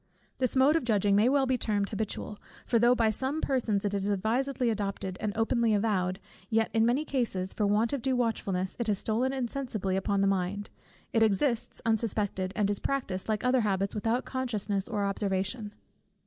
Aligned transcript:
This 0.39 0.55
mode 0.55 0.75
of 0.75 0.83
judging 0.83 1.15
may 1.15 1.29
well 1.29 1.45
be 1.45 1.59
termed 1.59 1.87
habitual: 1.89 2.39
for 2.65 2.79
though 2.79 2.95
by 2.95 3.11
some 3.11 3.39
persons 3.39 3.85
it 3.85 3.93
is 3.93 4.07
advisedly 4.07 4.71
adopted, 4.71 5.15
and 5.21 5.31
openly 5.37 5.75
avowed, 5.75 6.17
yet 6.49 6.71
in 6.73 6.87
many 6.87 7.05
cases 7.05 7.53
for 7.53 7.67
want 7.67 7.93
of 7.93 8.01
due 8.01 8.15
watchfulness, 8.15 8.75
it 8.79 8.87
has 8.87 8.97
stolen 8.97 9.31
insensibly 9.31 9.95
upon 9.95 10.21
the 10.21 10.25
mind; 10.25 10.71
it 11.13 11.21
exists 11.21 11.83
unsuspected, 11.85 12.51
and 12.55 12.71
is 12.71 12.79
practised, 12.79 13.29
like 13.29 13.43
other 13.43 13.61
habits, 13.61 13.93
without 13.93 14.25
consciousness 14.25 14.87
or 14.87 15.05
observation. 15.05 15.71